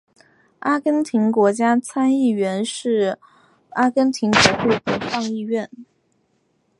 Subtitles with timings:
[0.61, 3.19] 阿根廷国家参议院是
[3.69, 5.69] 阿根廷国会的上议院。